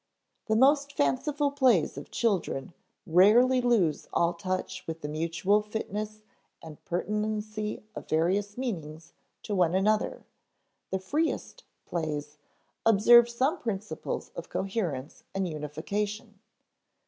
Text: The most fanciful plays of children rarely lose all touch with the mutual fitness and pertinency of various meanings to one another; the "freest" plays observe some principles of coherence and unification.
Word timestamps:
The 0.47 0.55
most 0.55 0.93
fanciful 0.97 1.51
plays 1.51 1.95
of 1.95 2.09
children 2.09 2.73
rarely 3.05 3.61
lose 3.61 4.07
all 4.11 4.33
touch 4.33 4.83
with 4.87 5.01
the 5.01 5.07
mutual 5.07 5.61
fitness 5.61 6.23
and 6.59 6.83
pertinency 6.85 7.83
of 7.95 8.09
various 8.09 8.57
meanings 8.57 9.13
to 9.43 9.53
one 9.53 9.75
another; 9.75 10.23
the 10.89 10.97
"freest" 10.97 11.65
plays 11.85 12.39
observe 12.83 13.29
some 13.29 13.59
principles 13.59 14.31
of 14.35 14.49
coherence 14.49 15.21
and 15.35 15.47
unification. 15.47 16.39